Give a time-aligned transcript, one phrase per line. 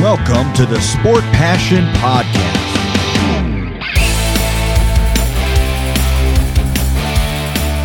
[0.00, 2.38] Welcome to the Sport Passion Podcast.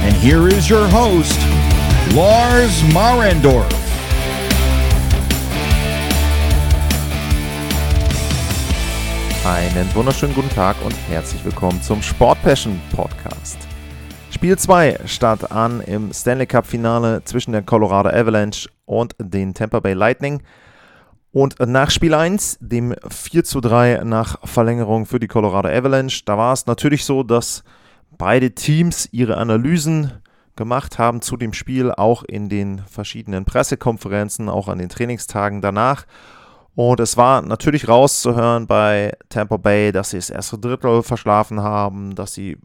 [0.04, 1.40] And here is your host,
[2.14, 3.68] Lars Marendorf.
[9.44, 13.58] Einen wunderschönen guten Tag und herzlich willkommen zum Sport Passion Podcast.
[14.30, 19.80] Spiel 2 startet an im Stanley Cup Finale zwischen der Colorado Avalanche und den Tampa
[19.80, 20.44] Bay Lightning.
[21.34, 26.38] Und nach Spiel 1, dem 4 zu 3 nach Verlängerung für die Colorado Avalanche, da
[26.38, 27.64] war es natürlich so, dass
[28.20, 30.12] beide Teams ihre Analysen
[30.56, 36.06] gemacht haben zu dem Spiel, auch in den verschiedenen Pressekonferenzen, auch an den Trainingstagen danach.
[36.76, 42.14] Und es war natürlich rauszuhören bei Tampa Bay, dass sie das erste Drittel verschlafen haben,
[42.14, 42.60] dass sie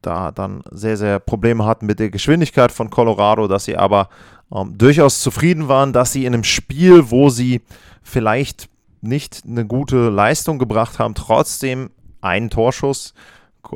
[0.00, 4.08] da dann sehr, sehr Probleme hatten mit der Geschwindigkeit von Colorado, dass sie aber
[4.54, 7.62] ähm, durchaus zufrieden waren, dass sie in einem Spiel, wo sie
[8.02, 8.68] vielleicht
[9.00, 13.14] nicht eine gute Leistung gebracht haben, trotzdem einen Torschuss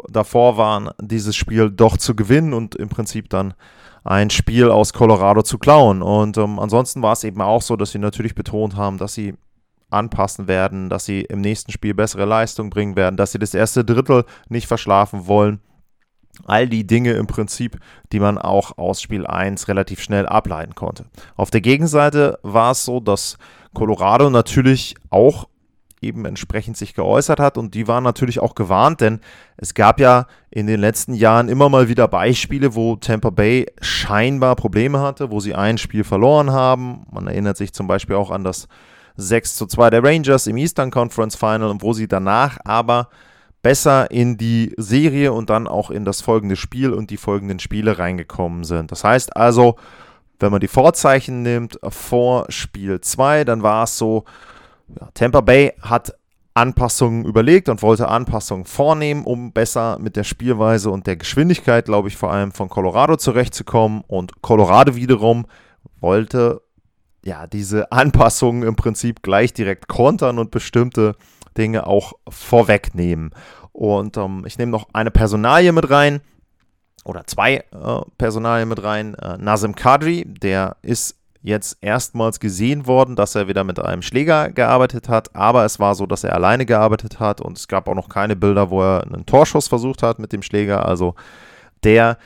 [0.09, 3.55] davor waren, dieses Spiel doch zu gewinnen und im Prinzip dann
[4.05, 6.03] ein Spiel aus Colorado zu klauen.
[6.03, 9.35] Und ähm, ansonsten war es eben auch so, dass sie natürlich betont haben, dass sie
[9.91, 13.85] anpassen werden, dass sie im nächsten Spiel bessere Leistung bringen werden, dass sie das erste
[13.85, 15.61] Drittel nicht verschlafen wollen.
[16.45, 17.79] All die Dinge im Prinzip,
[18.13, 21.05] die man auch aus Spiel 1 relativ schnell ableiten konnte.
[21.37, 23.37] Auf der Gegenseite war es so, dass
[23.75, 25.49] Colorado natürlich auch
[26.01, 29.21] eben entsprechend sich geäußert hat und die waren natürlich auch gewarnt, denn
[29.57, 34.57] es gab ja in den letzten Jahren immer mal wieder Beispiele, wo Tampa Bay scheinbar
[34.57, 37.07] Probleme hatte, wo sie ein Spiel verloren haben.
[37.11, 38.67] Man erinnert sich zum Beispiel auch an das
[39.17, 43.09] 6 zu 2 der Rangers im Eastern Conference Final, wo sie danach aber
[43.63, 47.99] besser in die Serie und dann auch in das folgende Spiel und die folgenden Spiele
[47.99, 48.91] reingekommen sind.
[48.91, 49.77] Das heißt also,
[50.39, 54.25] wenn man die Vorzeichen nimmt vor Spiel 2, dann war es so,
[54.89, 56.15] ja, Tampa Bay hat
[56.55, 62.09] Anpassungen überlegt und wollte Anpassungen vornehmen, um besser mit der Spielweise und der Geschwindigkeit, glaube
[62.09, 64.03] ich, vor allem von Colorado zurechtzukommen.
[64.07, 65.47] Und Colorado wiederum
[66.01, 66.63] wollte
[67.25, 71.17] ja diese Anpassungen im Prinzip gleich direkt kontern und bestimmte
[71.57, 73.31] Dinge auch vorwegnehmen.
[73.73, 76.21] Und ähm, ich nehme noch eine Personalie mit rein
[77.05, 77.65] oder zwei äh,
[78.19, 79.15] Personalien mit rein.
[79.15, 84.51] Äh, Nazim Kadri, der ist jetzt erstmals gesehen worden, dass er wieder mit einem Schläger
[84.51, 87.95] gearbeitet hat, aber es war so, dass er alleine gearbeitet hat und es gab auch
[87.95, 90.87] noch keine Bilder, wo er einen Torschuss versucht hat mit dem Schläger.
[90.87, 91.15] Also
[91.83, 92.19] der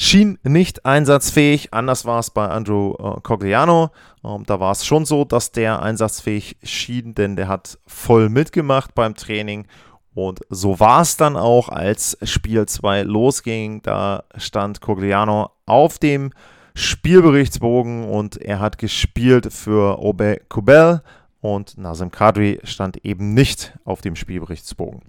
[0.00, 1.74] schien nicht einsatzfähig.
[1.74, 3.90] Anders war es bei Andrew äh, Cogliano.
[4.24, 8.94] Ähm, da war es schon so, dass der einsatzfähig schien, denn der hat voll mitgemacht
[8.94, 9.66] beim Training.
[10.14, 13.82] Und so war es dann auch, als Spiel 2 losging.
[13.82, 16.32] Da stand Cogliano auf dem
[16.74, 21.02] Spielberichtsbogen und er hat gespielt für Obe Kubel
[21.40, 25.02] und Nazem Kadri stand eben nicht auf dem Spielberichtsbogen.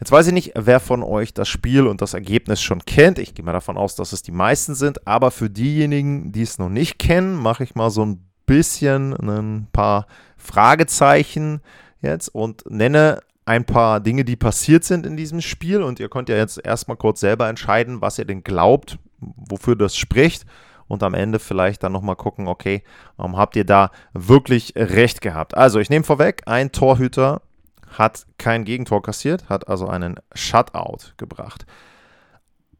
[0.00, 3.18] Jetzt weiß ich nicht, wer von euch das Spiel und das Ergebnis schon kennt.
[3.18, 5.08] Ich gehe mal davon aus, dass es die meisten sind.
[5.08, 9.66] Aber für diejenigen, die es noch nicht kennen, mache ich mal so ein bisschen ein
[9.72, 11.60] paar Fragezeichen
[12.00, 15.82] jetzt und nenne ein paar Dinge, die passiert sind in diesem Spiel.
[15.82, 19.96] Und ihr könnt ja jetzt erstmal kurz selber entscheiden, was ihr denn glaubt, wofür das
[19.96, 20.46] spricht.
[20.86, 22.82] Und am Ende vielleicht dann nochmal gucken, okay,
[23.18, 25.56] habt ihr da wirklich recht gehabt?
[25.56, 27.42] Also, ich nehme vorweg, ein Torhüter
[27.90, 31.66] hat kein Gegentor kassiert, hat also einen Shutout gebracht.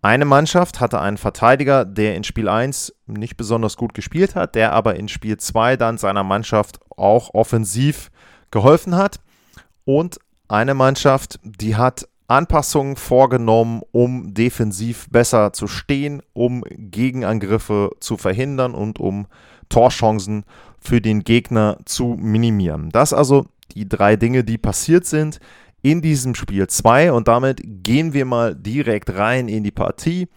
[0.00, 4.72] Eine Mannschaft hatte einen Verteidiger, der in Spiel 1 nicht besonders gut gespielt hat, der
[4.72, 8.10] aber in Spiel 2 dann seiner Mannschaft auch offensiv
[8.50, 9.18] geholfen hat.
[9.84, 18.16] Und eine Mannschaft, die hat Anpassungen vorgenommen, um defensiv besser zu stehen, um Gegenangriffe zu
[18.16, 19.26] verhindern und um
[19.68, 20.44] Torchancen
[20.78, 22.90] für den Gegner zu minimieren.
[22.90, 25.40] Das also die drei Dinge, die passiert sind
[25.82, 30.28] in diesem Spiel 2 und damit gehen wir mal direkt rein in die Partie.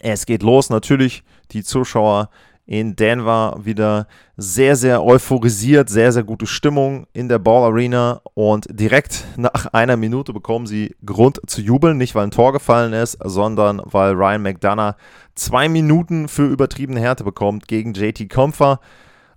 [0.00, 1.22] Es geht los, natürlich
[1.52, 2.30] die Zuschauer
[2.66, 8.66] in Denver wieder sehr, sehr euphorisiert, sehr, sehr gute Stimmung in der Ball Arena und
[8.68, 13.18] direkt nach einer Minute bekommen sie Grund zu jubeln, nicht weil ein Tor gefallen ist,
[13.22, 14.96] sondern weil Ryan McDonough
[15.36, 18.80] zwei Minuten für übertriebene Härte bekommt gegen JT Comfer.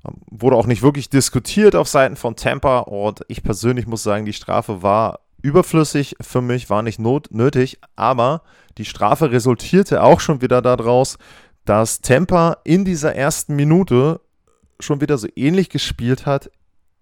[0.03, 4.33] Wurde auch nicht wirklich diskutiert auf Seiten von Tampa und ich persönlich muss sagen, die
[4.33, 8.41] Strafe war überflüssig für mich, war nicht not nötig, aber
[8.77, 11.17] die Strafe resultierte auch schon wieder daraus,
[11.65, 14.21] dass Tampa in dieser ersten Minute
[14.79, 16.49] schon wieder so ähnlich gespielt hat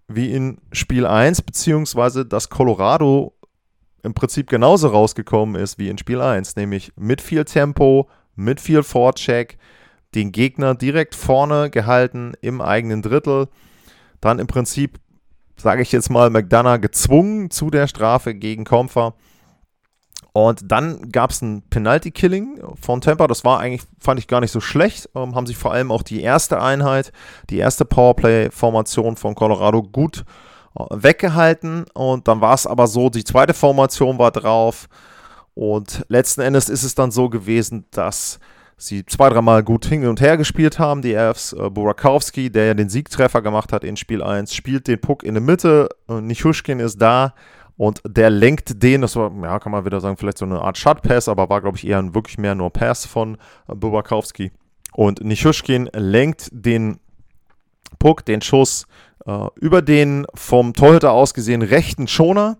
[0.08, 3.34] wie in Spiel 1, beziehungsweise dass Colorado
[4.02, 8.82] im Prinzip genauso rausgekommen ist wie in Spiel 1, nämlich mit viel Tempo, mit viel
[8.82, 9.58] Vorcheck,
[10.14, 13.48] den Gegner direkt vorne gehalten im eigenen Drittel,
[14.20, 14.98] dann im Prinzip
[15.60, 19.14] sage ich jetzt mal, McDonough gezwungen zu der Strafe gegen Comfer.
[20.32, 23.26] Und dann gab es ein Penalty-Killing von Tampa.
[23.26, 25.08] Das war eigentlich, fand ich gar nicht so schlecht.
[25.14, 27.12] Ähm, haben sich vor allem auch die erste Einheit,
[27.50, 30.24] die erste Powerplay-Formation von Colorado gut
[30.78, 31.86] äh, weggehalten.
[31.92, 34.88] Und dann war es aber so, die zweite Formation war drauf.
[35.54, 38.38] Und letzten Endes ist es dann so gewesen, dass
[38.78, 41.52] sie zwei, dreimal gut hin und her gespielt haben, die Elves.
[41.52, 45.34] Äh, Burakowski, der ja den Siegtreffer gemacht hat in Spiel 1, spielt den Puck in
[45.34, 45.88] der Mitte.
[46.08, 47.34] Äh, Nichushkin ist da
[47.76, 50.78] und der lenkt den, das war, ja, kann man wieder sagen, vielleicht so eine Art
[50.78, 53.36] Shot-Pass, aber war, glaube ich, eher wirklich mehr nur Pass von
[53.68, 54.52] äh, Bubakowski.
[54.94, 56.98] Und Nischushkin lenkt den
[57.98, 58.86] Puck, den Schuss,
[59.26, 62.58] äh, über den vom Torhüter aus gesehen rechten Schoner,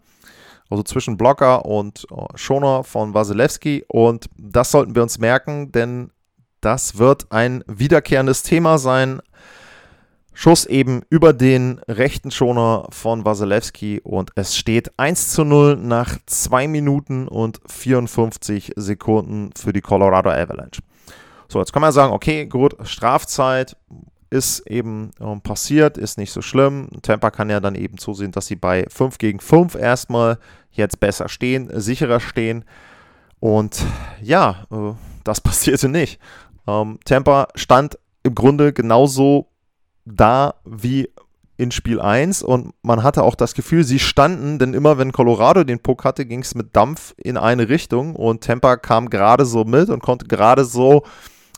[0.70, 3.85] also zwischen Blocker und äh, Schoner von Wasilewski.
[3.88, 6.11] Und das sollten wir uns merken, denn
[6.61, 9.20] das wird ein wiederkehrendes Thema sein
[10.41, 16.17] Schuss eben über den rechten Schoner von Wasilewski und es steht 1 zu 0 nach
[16.26, 20.81] 2 Minuten und 54 Sekunden für die Colorado Avalanche.
[21.49, 23.76] So, jetzt kann man sagen, okay, gut, Strafzeit
[24.30, 26.88] ist eben ähm, passiert, ist nicht so schlimm.
[27.02, 30.38] Tampa kann ja dann eben zusehen, dass sie bei 5 gegen 5 erstmal
[30.70, 32.64] jetzt besser stehen, sicherer stehen.
[33.40, 33.84] Und
[34.22, 34.92] ja, äh,
[35.25, 36.20] das passierte nicht.
[36.66, 39.48] Ähm, Tampa stand im Grunde genauso
[40.04, 41.08] da wie
[41.56, 45.64] in Spiel 1 und man hatte auch das Gefühl, sie standen, denn immer wenn Colorado
[45.64, 49.64] den Puck hatte, ging es mit Dampf in eine Richtung und Tampa kam gerade so
[49.64, 51.02] mit und konnte gerade so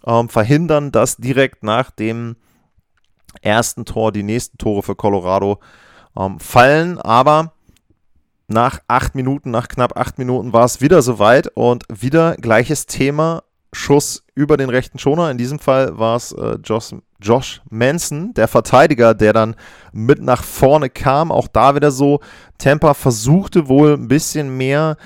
[0.07, 2.37] ähm, verhindern, dass direkt nach dem
[3.43, 5.59] ersten Tor die nächsten Tore für Colorado
[6.19, 6.99] ähm, fallen.
[6.99, 7.53] Aber
[8.49, 13.43] nach acht Minuten, nach knapp acht Minuten war es wieder soweit und wieder gleiches Thema.
[13.73, 15.31] Schuss über den rechten Schoner.
[15.31, 19.55] In diesem Fall war es äh, Josh, Josh Manson, der Verteidiger, der dann
[19.93, 21.31] mit nach vorne kam.
[21.31, 22.21] Auch da wieder so.
[22.59, 24.97] Tampa versuchte wohl ein bisschen mehr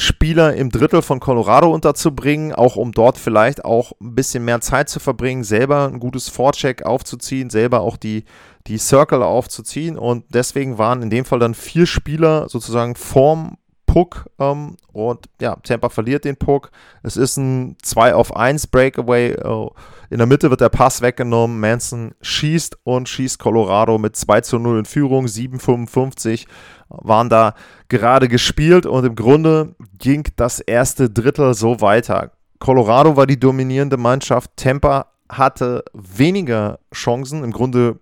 [0.00, 4.88] Spieler im Drittel von Colorado unterzubringen, auch um dort vielleicht auch ein bisschen mehr Zeit
[4.88, 8.24] zu verbringen, selber ein gutes Vorcheck aufzuziehen, selber auch die,
[8.66, 9.98] die Circle aufzuziehen.
[9.98, 13.58] Und deswegen waren in dem Fall dann vier Spieler sozusagen vorm
[13.90, 16.70] Puck ähm, und ja, Tampa verliert den Puck.
[17.02, 19.32] Es ist ein 2 auf 1 Breakaway.
[19.32, 19.68] Äh,
[20.10, 21.58] in der Mitte wird der Pass weggenommen.
[21.58, 25.26] Manson schießt und schießt Colorado mit 2 zu 0 in Führung.
[25.26, 26.46] 7,55
[26.88, 27.54] waren da
[27.88, 32.30] gerade gespielt und im Grunde ging das erste Drittel so weiter.
[32.60, 34.52] Colorado war die dominierende Mannschaft.
[34.54, 37.42] Tampa hatte weniger Chancen.
[37.42, 37.98] Im Grunde,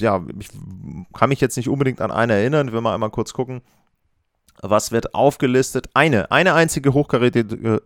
[0.00, 0.48] ja, ich
[1.12, 2.72] kann mich jetzt nicht unbedingt an eine erinnern.
[2.72, 3.60] Wenn wir einmal kurz gucken.
[4.70, 5.88] Was wird aufgelistet?
[5.94, 7.80] Eine, eine einzige hochkarätige, äh,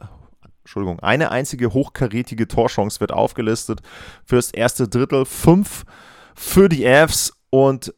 [0.61, 3.81] Entschuldigung, eine einzige hochkarätige Torchance wird aufgelistet
[4.25, 5.25] fürs erste Drittel.
[5.25, 5.85] Fünf
[6.35, 7.95] für die Avs und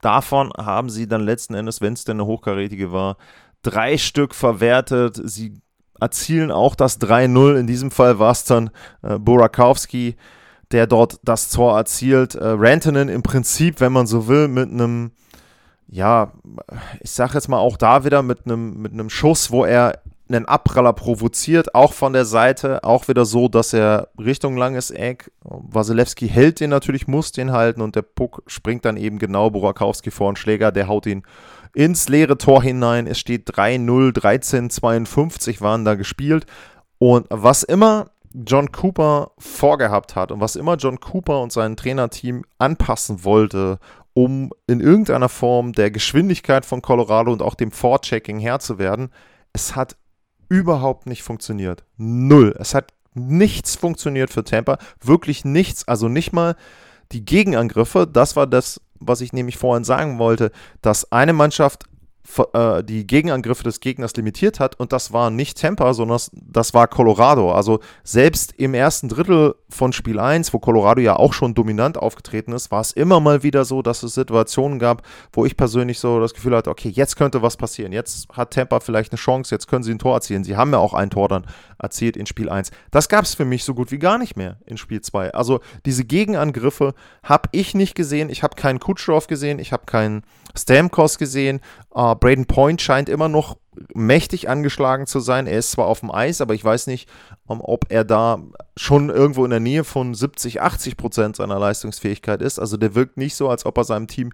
[0.00, 3.16] davon haben sie dann letzten Endes, wenn es denn eine hochkarätige war,
[3.62, 5.20] drei Stück verwertet.
[5.24, 5.60] Sie
[6.00, 7.58] erzielen auch das 3-0.
[7.58, 8.70] In diesem Fall war es dann
[9.02, 10.16] äh, Borakowski,
[10.70, 12.34] der dort das Tor erzielt.
[12.34, 15.12] Äh, Rantanen im Prinzip, wenn man so will, mit einem
[15.88, 16.32] ja,
[17.00, 20.92] ich sag jetzt mal auch da wieder mit einem mit Schuss, wo er einen Abpraller
[20.92, 26.58] provoziert, auch von der Seite, auch wieder so, dass er Richtung langes Eck, Wasilewski hält
[26.58, 30.36] den natürlich, muss den halten und der Puck springt dann eben genau Borakowski vor den
[30.36, 31.22] Schläger, der haut ihn
[31.74, 33.06] ins leere Tor hinein.
[33.06, 36.46] Es steht 3-0, 13-52 waren da gespielt
[36.98, 42.44] und was immer John Cooper vorgehabt hat und was immer John Cooper und sein Trainerteam
[42.58, 43.78] anpassen wollte,
[44.16, 49.10] um in irgendeiner Form der Geschwindigkeit von Colorado und auch dem Vorchecking Herr zu werden.
[49.52, 49.98] Es hat
[50.48, 51.84] überhaupt nicht funktioniert.
[51.98, 52.56] Null.
[52.58, 54.78] Es hat nichts funktioniert für Tampa.
[55.02, 55.86] Wirklich nichts.
[55.86, 56.56] Also nicht mal
[57.12, 58.06] die Gegenangriffe.
[58.10, 61.84] Das war das, was ich nämlich vorhin sagen wollte, dass eine Mannschaft
[62.82, 67.52] die Gegenangriffe des Gegners limitiert hat und das war nicht Tampa, sondern das war Colorado.
[67.52, 72.52] Also selbst im ersten Drittel von Spiel 1, wo Colorado ja auch schon dominant aufgetreten
[72.52, 75.02] ist, war es immer mal wieder so, dass es Situationen gab,
[75.32, 77.92] wo ich persönlich so das Gefühl hatte, okay, jetzt könnte was passieren.
[77.92, 80.42] Jetzt hat Tampa vielleicht eine Chance, jetzt können sie ein Tor erzielen.
[80.42, 81.46] Sie haben ja auch ein Tor dann
[81.78, 82.70] erzielt in Spiel 1.
[82.90, 85.32] Das gab es für mich so gut wie gar nicht mehr in Spiel 2.
[85.32, 88.30] Also diese Gegenangriffe habe ich nicht gesehen.
[88.30, 90.22] Ich habe keinen Kutschroff gesehen, ich habe keinen
[90.56, 91.60] Stamkos gesehen.
[92.16, 93.56] Braden Point scheint immer noch
[93.94, 95.46] mächtig angeschlagen zu sein.
[95.46, 97.08] Er ist zwar auf dem Eis, aber ich weiß nicht,
[97.46, 98.38] um, ob er da
[98.76, 102.58] schon irgendwo in der Nähe von 70, 80 Prozent seiner Leistungsfähigkeit ist.
[102.58, 104.32] Also der wirkt nicht so, als ob er seinem Team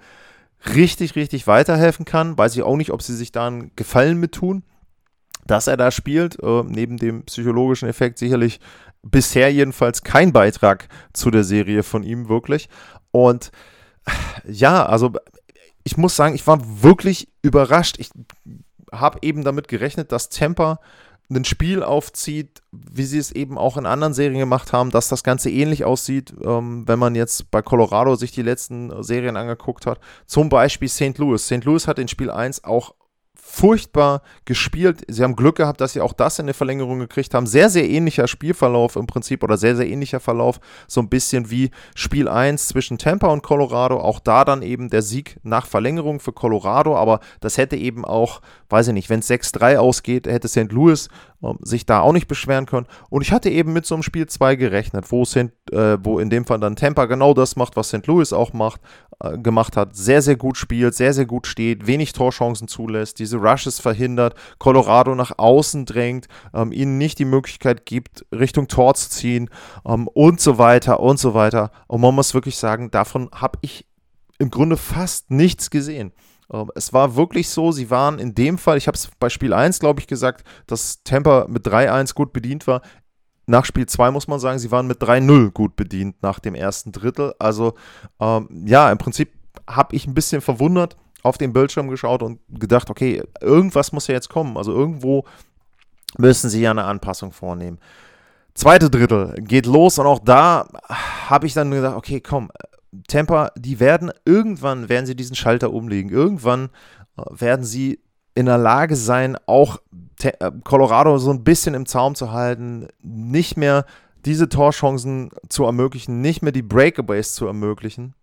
[0.74, 2.38] richtig, richtig weiterhelfen kann.
[2.38, 4.62] Weiß ich auch nicht, ob sie sich da einen Gefallen mit tun,
[5.46, 6.42] dass er da spielt.
[6.42, 8.60] Äh, neben dem psychologischen Effekt sicherlich
[9.02, 12.68] bisher jedenfalls kein Beitrag zu der Serie von ihm wirklich.
[13.10, 13.50] Und
[14.44, 15.12] ja, also
[15.84, 17.96] ich muss sagen, ich war wirklich überrascht.
[17.98, 18.10] Ich
[18.92, 20.80] habe eben damit gerechnet, dass Tampa
[21.30, 25.24] ein Spiel aufzieht, wie sie es eben auch in anderen Serien gemacht haben, dass das
[25.24, 29.98] Ganze ähnlich aussieht, ähm, wenn man jetzt bei Colorado sich die letzten Serien angeguckt hat.
[30.26, 31.16] Zum Beispiel St.
[31.18, 31.44] Louis.
[31.46, 31.64] St.
[31.64, 32.94] Louis hat in Spiel 1 auch
[33.44, 35.02] furchtbar gespielt.
[35.08, 37.46] Sie haben Glück gehabt, dass sie auch das in der Verlängerung gekriegt haben.
[37.46, 40.60] Sehr, sehr ähnlicher Spielverlauf im Prinzip oder sehr, sehr ähnlicher Verlauf.
[40.86, 43.98] So ein bisschen wie Spiel 1 zwischen Tampa und Colorado.
[43.98, 46.96] Auch da dann eben der Sieg nach Verlängerung für Colorado.
[46.96, 50.70] Aber das hätte eben auch, weiß ich nicht, wenn es 6-3 ausgeht, hätte St.
[50.70, 51.08] Louis
[51.42, 52.86] äh, sich da auch nicht beschweren können.
[53.10, 56.30] Und ich hatte eben mit so einem Spiel 2 gerechnet, wo, St., äh, wo in
[56.30, 58.06] dem Fall dann Tampa genau das macht, was St.
[58.06, 58.80] Louis auch macht,
[59.38, 59.94] gemacht hat.
[59.96, 65.14] Sehr, sehr gut spielt, sehr, sehr gut steht, wenig Torchancen zulässt, diese Rushes verhindert, Colorado
[65.14, 69.50] nach außen drängt, ähm, ihnen nicht die Möglichkeit gibt, Richtung Tor zu ziehen
[69.86, 71.70] ähm, und so weiter und so weiter.
[71.86, 73.86] Und man muss wirklich sagen, davon habe ich
[74.38, 76.12] im Grunde fast nichts gesehen.
[76.52, 79.52] Ähm, es war wirklich so, sie waren in dem Fall, ich habe es bei Spiel
[79.52, 82.82] 1, glaube ich, gesagt, dass Tampa mit 3-1 gut bedient war.
[83.46, 86.92] Nach Spiel 2 muss man sagen, sie waren mit 3-0 gut bedient nach dem ersten
[86.92, 87.34] Drittel.
[87.38, 87.74] Also
[88.20, 89.32] ähm, ja, im Prinzip
[89.68, 94.14] habe ich ein bisschen verwundert, auf den Bildschirm geschaut und gedacht, okay, irgendwas muss ja
[94.14, 94.56] jetzt kommen.
[94.56, 95.24] Also irgendwo
[96.18, 97.78] müssen sie ja eine Anpassung vornehmen.
[98.54, 100.68] Zweite Drittel geht los und auch da
[101.28, 102.50] habe ich dann gedacht, okay, komm,
[103.08, 106.10] Tampa, die werden irgendwann werden sie diesen Schalter umlegen.
[106.10, 106.68] Irgendwann
[107.16, 108.00] äh, werden sie
[108.34, 109.78] in der Lage sein, auch
[110.22, 113.84] äh, Colorado so ein bisschen im Zaum zu halten, nicht mehr
[114.24, 118.14] diese Torchancen zu ermöglichen, nicht mehr die Breakaways zu ermöglichen.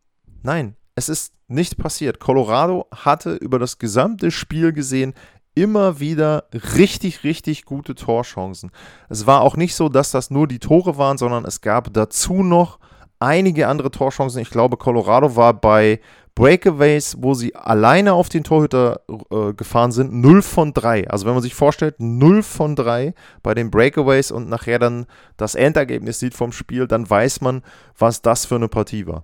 [0.44, 2.20] Nein, es ist nicht passiert.
[2.20, 5.14] Colorado hatte über das gesamte Spiel gesehen
[5.56, 8.72] immer wieder richtig, richtig gute Torchancen.
[9.10, 12.44] Es war auch nicht so, dass das nur die Tore waren, sondern es gab dazu
[12.44, 12.80] noch
[13.20, 14.42] einige andere Torchancen.
[14.42, 16.00] Ich glaube, Colorado war bei
[16.36, 21.10] Breakaways, wo sie alleine auf den Torhüter äh, gefahren sind, 0 von 3.
[21.10, 25.06] Also wenn man sich vorstellt, 0 von 3 bei den Breakaways und nachher dann
[25.38, 27.62] das Endergebnis sieht vom Spiel, dann weiß man,
[27.98, 29.24] was das für eine Partie war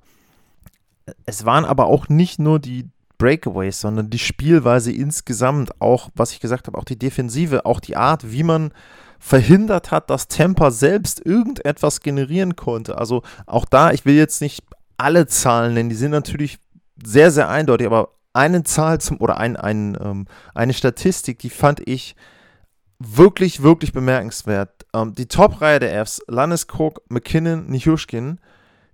[1.25, 6.39] es waren aber auch nicht nur die Breakaways, sondern die Spielweise insgesamt, auch, was ich
[6.39, 8.71] gesagt habe, auch die Defensive, auch die Art, wie man
[9.25, 12.99] verhindert hat, dass Tampa selbst irgendetwas generieren konnte.
[12.99, 14.63] Also auch da, ich will jetzt nicht
[14.97, 16.59] alle Zahlen nennen, die sind natürlich
[17.03, 21.81] sehr, sehr eindeutig, aber eine Zahl zum oder ein, ein, ähm, eine Statistik, die fand
[21.87, 22.15] ich
[22.99, 24.85] wirklich, wirklich bemerkenswert.
[24.93, 28.37] Ähm, die Top-Reihe der Fs, Landeskog, McKinnon, Nichushkin,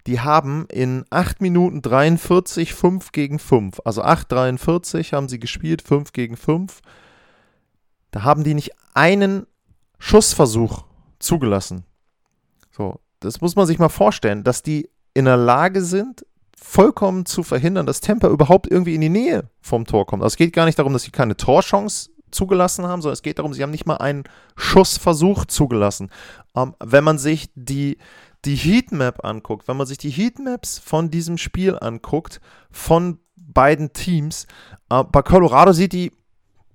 [0.08, 3.82] die haben in 8 Minuten 43 5 gegen 5.
[3.84, 6.80] Also 8,43 haben sie gespielt, 5 gegen 5.
[8.12, 9.46] Da haben die nicht einen
[10.02, 10.84] Schussversuch
[11.20, 11.86] zugelassen.
[12.72, 16.26] So, das muss man sich mal vorstellen, dass die in der Lage sind,
[16.58, 20.24] vollkommen zu verhindern, dass Tampa überhaupt irgendwie in die Nähe vom Tor kommt.
[20.24, 23.38] Also es geht gar nicht darum, dass sie keine Torchance zugelassen haben, sondern es geht
[23.38, 24.24] darum, sie haben nicht mal einen
[24.56, 26.10] Schussversuch zugelassen.
[26.56, 27.98] Ähm, wenn man sich die
[28.44, 32.42] die Heatmap anguckt, wenn man sich die Heatmaps von diesem Spiel anguckt,
[32.72, 34.48] von beiden Teams,
[34.90, 36.12] äh, bei Colorado sieht die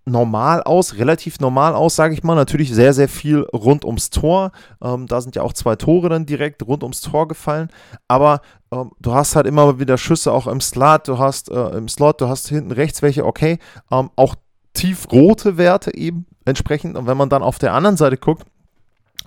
[0.06, 2.36] normal aus, relativ normal aus, sage ich mal.
[2.36, 4.52] Natürlich sehr, sehr viel rund ums Tor.
[4.82, 7.68] Ähm, da sind ja auch zwei Tore dann direkt rund ums Tor gefallen.
[8.08, 8.40] Aber
[8.72, 11.08] ähm, du hast halt immer wieder Schüsse auch im Slot.
[11.08, 13.58] Du hast äh, im Slot, du hast hinten rechts welche, okay.
[13.90, 14.36] Ähm, auch
[14.74, 16.96] tiefrote Werte eben entsprechend.
[16.96, 18.46] Und wenn man dann auf der anderen Seite guckt,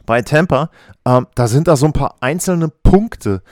[0.05, 0.69] bei Tampa,
[1.05, 3.43] ähm, da sind da so ein paar einzelne Punkte.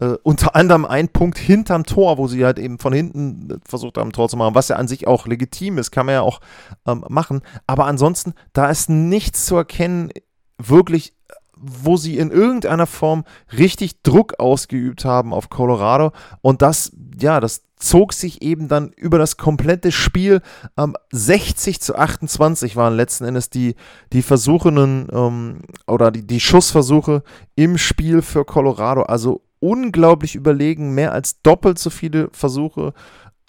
[0.00, 3.98] Äh, unter anderem ein Punkt hinterm Tor, wo sie halt eben von hinten äh, versucht
[3.98, 6.40] haben, Tor zu machen, was ja an sich auch legitim ist, kann man ja auch
[6.86, 7.42] ähm, machen.
[7.66, 10.10] Aber ansonsten, da ist nichts zu erkennen,
[10.58, 11.14] wirklich
[11.56, 13.24] wo sie in irgendeiner Form
[13.56, 16.12] richtig Druck ausgeübt haben auf Colorado.
[16.42, 20.42] Und das, ja, das zog sich eben dann über das komplette Spiel.
[20.76, 23.76] Ähm, 60 zu 28 waren letzten Endes die,
[24.12, 27.22] die Versuchenen ähm, oder die, die Schussversuche
[27.54, 29.02] im Spiel für Colorado.
[29.02, 32.92] Also unglaublich überlegen, mehr als doppelt so viele Versuche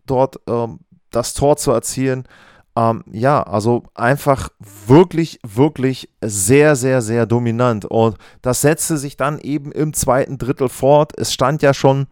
[0.06, 0.80] dort ähm,
[1.12, 2.24] das Tor zu erzielen.
[2.78, 4.50] Ähm, ja, also einfach
[4.88, 7.84] wirklich, wirklich sehr, sehr, sehr dominant.
[7.86, 11.12] Und das setzte sich dann eben im zweiten Drittel fort.
[11.18, 12.08] Es stand ja schon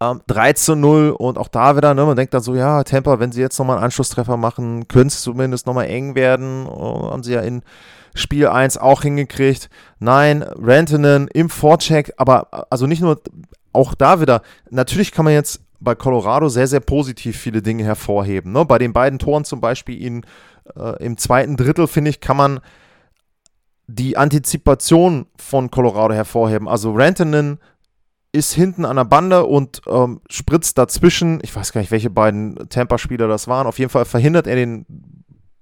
[0.00, 3.18] ähm, 3 zu 0 und auch da wieder, ne, man denkt dann so, ja, Tampa,
[3.18, 6.66] wenn sie jetzt nochmal einen Anschlusstreffer machen, könnte es zumindest nochmal eng werden.
[6.66, 7.62] Und haben sie ja in
[8.14, 9.70] Spiel 1 auch hingekriegt.
[9.98, 13.20] Nein, Rantanen im Vorcheck, aber also nicht nur,
[13.72, 18.52] auch da wieder, natürlich kann man jetzt bei Colorado sehr, sehr positiv viele Dinge hervorheben.
[18.52, 18.64] Ne?
[18.64, 20.24] Bei den beiden Toren zum Beispiel in,
[20.76, 22.60] äh, im zweiten Drittel, finde ich, kann man
[23.88, 26.68] die Antizipation von Colorado hervorheben.
[26.68, 27.58] Also Rantanen
[28.32, 31.40] ist hinten an der Bande und ähm, spritzt dazwischen.
[31.42, 33.66] Ich weiß gar nicht, welche beiden Tampa-Spieler das waren.
[33.66, 34.86] Auf jeden Fall verhindert er den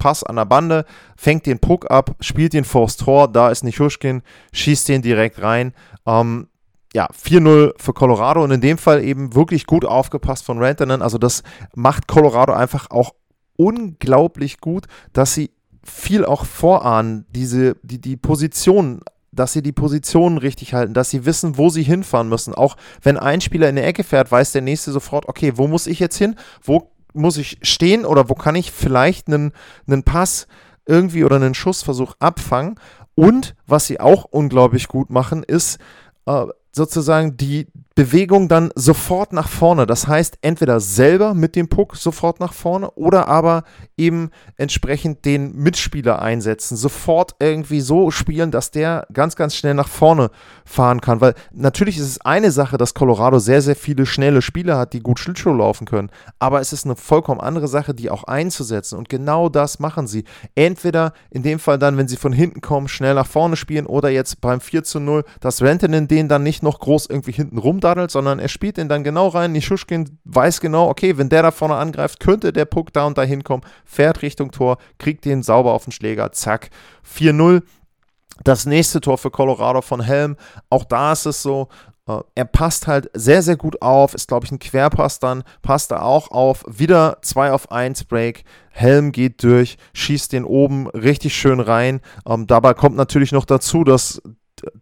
[0.00, 0.84] Pass an der Bande,
[1.16, 3.28] fängt den Puck ab, spielt den vors Tor.
[3.28, 5.72] Da ist Nichushkin, schießt den direkt rein.
[6.06, 6.48] Ähm,
[6.92, 11.02] ja, 4-0 für Colorado und in dem Fall eben wirklich gut aufgepasst von Rantanen.
[11.02, 11.44] Also das
[11.76, 13.14] macht Colorado einfach auch
[13.56, 15.50] unglaublich gut, dass sie
[15.84, 19.02] viel auch vorahnen, diese, die, die Position,
[19.32, 22.54] dass sie die Positionen richtig halten, dass sie wissen, wo sie hinfahren müssen.
[22.54, 25.86] Auch wenn ein Spieler in die Ecke fährt, weiß der nächste sofort, okay, wo muss
[25.86, 26.34] ich jetzt hin?
[26.62, 29.52] Wo muss ich stehen oder wo kann ich vielleicht einen,
[29.86, 30.46] einen Pass
[30.86, 32.78] irgendwie oder einen Schussversuch abfangen?
[33.14, 35.78] Und was sie auch unglaublich gut machen, ist
[36.26, 37.66] äh, sozusagen die
[38.00, 39.84] Bewegung dann sofort nach vorne.
[39.84, 43.64] Das heißt, entweder selber mit dem Puck sofort nach vorne oder aber
[43.98, 46.78] eben entsprechend den Mitspieler einsetzen.
[46.78, 50.30] Sofort irgendwie so spielen, dass der ganz, ganz schnell nach vorne
[50.64, 51.20] fahren kann.
[51.20, 55.00] Weil natürlich ist es eine Sache, dass Colorado sehr, sehr viele schnelle Spieler hat, die
[55.00, 56.08] gut Schlittschuh laufen können.
[56.38, 58.96] Aber es ist eine vollkommen andere Sache, die auch einzusetzen.
[58.96, 60.24] Und genau das machen sie.
[60.54, 64.08] Entweder in dem Fall dann, wenn sie von hinten kommen, schnell nach vorne spielen oder
[64.08, 67.89] jetzt beim 4 zu 0, dass Rantanen den dann nicht noch groß irgendwie hinten rumdarf
[67.90, 69.52] daddelt, sondern er spielt ihn dann genau rein.
[69.52, 73.22] Nischushkin weiß genau, okay, wenn der da vorne angreift, könnte der Puck da und da
[73.22, 76.70] hinkommen, fährt Richtung Tor, kriegt den sauber auf den Schläger, zack,
[77.04, 77.62] 4-0.
[78.42, 80.36] Das nächste Tor für Colorado von Helm,
[80.70, 81.68] auch da ist es so,
[82.08, 85.90] äh, er passt halt sehr, sehr gut auf, ist, glaube ich, ein Querpass dann, passt
[85.92, 86.64] er auch auf.
[86.66, 88.44] Wieder 2 auf 1 Break.
[88.70, 92.00] Helm geht durch, schießt den oben richtig schön rein.
[92.26, 94.22] Ähm, dabei kommt natürlich noch dazu, dass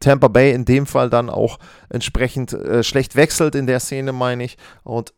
[0.00, 1.58] Tampa Bay in dem Fall dann auch
[1.88, 4.56] entsprechend äh, schlecht wechselt in der Szene, meine ich.
[4.82, 5.12] Und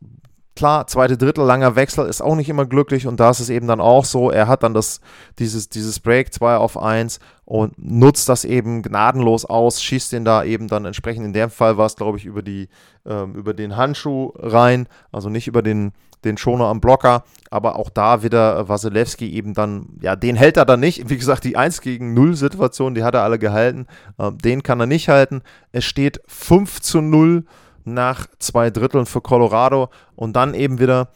[0.61, 3.67] klar, zweite Drittel, langer Wechsel ist auch nicht immer glücklich und da ist es eben
[3.67, 5.01] dann auch so, er hat dann das,
[5.39, 10.45] dieses, dieses Break 2 auf 1 und nutzt das eben gnadenlos aus, schießt den da
[10.45, 12.69] eben dann entsprechend, in dem Fall war es glaube ich über, die,
[13.07, 15.93] ähm, über den Handschuh rein, also nicht über den,
[16.25, 20.67] den Schoner am Blocker, aber auch da wieder Wasilewski eben dann, ja, den hält er
[20.67, 21.09] dann nicht.
[21.09, 23.87] Wie gesagt, die 1 gegen 0 Situation, die hat er alle gehalten,
[24.19, 25.41] äh, den kann er nicht halten.
[25.73, 27.47] Es steht 5 zu 0
[27.85, 31.09] nach zwei Dritteln für Colorado und dann eben wieder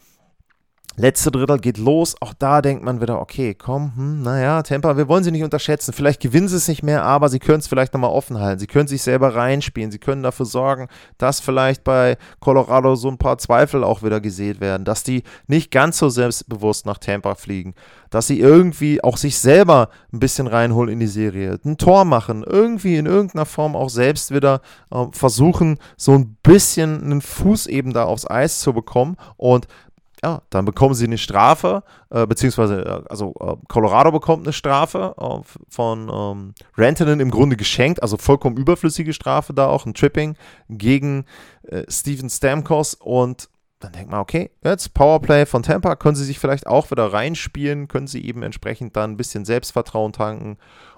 [0.97, 2.15] Letzte Drittel geht los.
[2.21, 5.91] Auch da denkt man wieder, okay, komm, hm, naja, Tampa, wir wollen sie nicht unterschätzen.
[5.91, 8.59] Vielleicht gewinnen sie es nicht mehr, aber sie können es vielleicht nochmal offen halten.
[8.59, 9.91] Sie können sich selber reinspielen.
[9.91, 14.61] Sie können dafür sorgen, dass vielleicht bei Colorado so ein paar Zweifel auch wieder gesät
[14.61, 14.85] werden.
[14.85, 17.73] Dass die nicht ganz so selbstbewusst nach Tampa fliegen.
[18.09, 21.59] Dass sie irgendwie auch sich selber ein bisschen reinholen in die Serie.
[21.65, 22.45] Ein Tor machen.
[22.47, 27.91] Irgendwie in irgendeiner Form auch selbst wieder äh, versuchen, so ein bisschen einen Fuß eben
[27.91, 29.17] da aufs Eis zu bekommen.
[29.35, 29.67] Und
[30.23, 35.15] ja, dann bekommen sie eine Strafe, äh, beziehungsweise, äh, also äh, Colorado bekommt eine Strafe
[35.17, 40.35] äh, von ähm, Rantanen im Grunde geschenkt, also vollkommen überflüssige Strafe da auch, ein Tripping
[40.69, 41.25] gegen
[41.63, 43.49] äh, Steven Stamkos und
[43.79, 47.87] dann denkt man, okay, jetzt Powerplay von Tampa, können sie sich vielleicht auch wieder reinspielen,
[47.87, 50.57] können sie eben entsprechend dann ein bisschen Selbstvertrauen tanken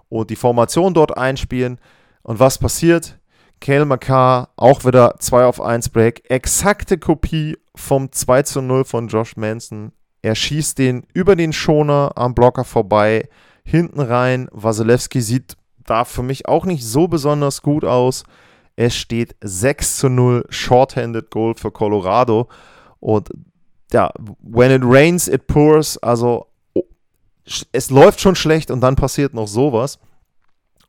[0.10, 1.80] und die Formation dort einspielen.
[2.22, 3.18] Und was passiert?
[3.60, 6.30] Kale McCarr auch wieder 2 auf 1 Break.
[6.30, 9.92] Exakte Kopie vom 2 zu 0 von Josh Manson.
[10.22, 13.30] Er schießt den über den Schoner am Blocker vorbei,
[13.64, 14.50] hinten rein.
[14.52, 18.24] Wasilewski sieht da für mich auch nicht so besonders gut aus.
[18.76, 22.48] Es steht 6 zu 0, Shorthanded Goal für Colorado.
[23.00, 23.30] Und
[23.92, 25.98] ja, when it rains, it pours.
[25.98, 26.48] Also
[27.72, 30.00] es läuft schon schlecht und dann passiert noch sowas.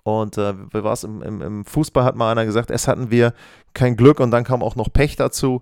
[0.08, 3.34] Und äh, es im, im, im, Fußball, hat mal einer gesagt, es hatten wir
[3.74, 5.60] kein Glück und dann kam auch noch Pech dazu.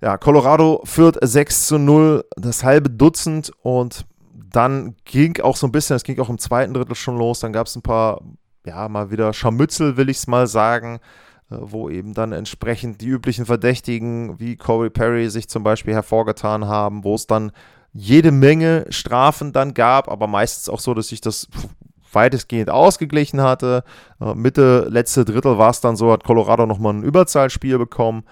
[0.00, 4.06] Ja, Colorado führt 6 zu 0, das halbe Dutzend und
[4.52, 7.52] dann ging auch so ein bisschen, es ging auch im zweiten Drittel schon los, dann
[7.52, 8.20] gab es ein paar,
[8.64, 11.00] ja, mal wieder Scharmützel, will ich es mal sagen,
[11.50, 16.66] äh, wo eben dann entsprechend die üblichen Verdächtigen wie Corey Perry sich zum Beispiel hervorgetan
[16.66, 17.50] haben, wo es dann
[17.92, 21.48] jede Menge Strafen dann gab, aber meistens auch so, dass sich das
[22.12, 23.84] weitestgehend ausgeglichen hatte.
[24.20, 28.24] Äh, Mitte, letzte Drittel war es dann so, hat Colorado nochmal ein Überzahlspiel bekommen.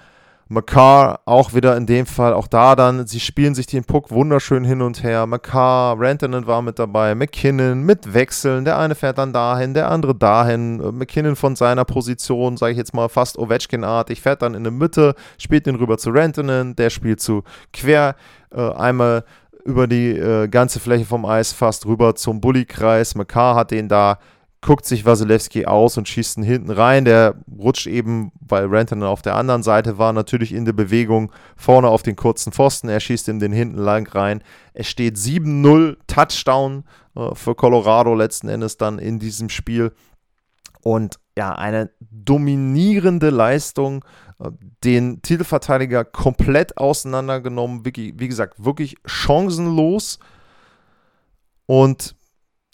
[0.49, 4.63] McCarr auch wieder in dem Fall, auch da dann, sie spielen sich den Puck wunderschön
[4.63, 5.27] hin und her.
[5.27, 8.67] McCarr, Rantanen war mit dabei, McKinnon mit Wechseln.
[8.67, 10.81] Der eine fährt dann dahin, der andere dahin.
[10.81, 14.73] Äh, McKinnon von seiner Position, sage ich jetzt mal fast Ovechkin-artig, fährt dann in der
[14.73, 18.15] Mitte, spielt den rüber zu Rantanen, der spielt zu quer.
[18.55, 19.25] Äh, einmal
[19.65, 23.15] über die äh, ganze Fläche vom Eis fast rüber zum Bullykreis.
[23.15, 24.19] McCarr hat den da,
[24.61, 27.05] guckt sich Wasilewski aus und schießt ihn hinten rein.
[27.05, 31.89] Der rutscht eben, weil Renton auf der anderen Seite war, natürlich in der Bewegung vorne
[31.89, 32.89] auf den kurzen Pfosten.
[32.89, 34.43] Er schießt ihm den hinten lang rein.
[34.75, 36.85] Es steht 7-0 Touchdown
[37.17, 39.93] äh, für Colorado letzten Endes dann in diesem Spiel.
[40.83, 44.05] Und ja, eine dominierende Leistung,
[44.83, 50.19] den Titelverteidiger komplett auseinandergenommen, wie, wie gesagt, wirklich chancenlos.
[51.67, 52.15] Und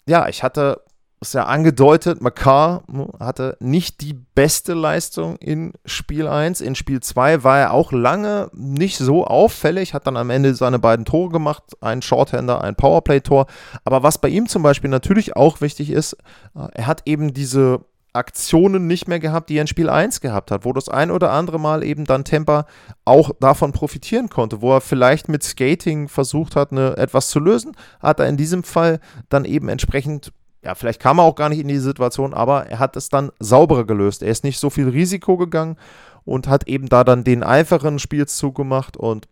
[0.05, 0.81] ja, ich hatte
[1.21, 6.61] es ja angedeutet, Makar ne, hatte nicht die beste Leistung in Spiel 1.
[6.61, 10.79] In Spiel 2 war er auch lange nicht so auffällig, hat dann am Ende seine
[10.79, 13.45] beiden Tore gemacht, ein Shorthander, ein Powerplay-Tor.
[13.85, 16.13] Aber was bei ihm zum Beispiel natürlich auch wichtig ist,
[16.55, 20.51] äh, er hat eben diese Aktionen nicht mehr gehabt, die er in Spiel 1 gehabt
[20.51, 22.65] hat, wo das ein oder andere Mal eben dann Temper
[23.05, 27.71] auch davon profitieren konnte, wo er vielleicht mit Skating versucht hat, eine, etwas zu lösen,
[28.01, 31.59] hat er in diesem Fall dann eben entsprechend, ja, vielleicht kam er auch gar nicht
[31.59, 34.23] in die Situation, aber er hat es dann sauberer gelöst.
[34.23, 35.77] Er ist nicht so viel Risiko gegangen
[36.25, 39.27] und hat eben da dann den einfachen Spielzug gemacht und